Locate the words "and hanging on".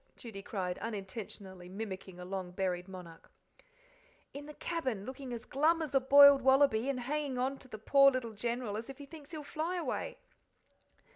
6.89-7.59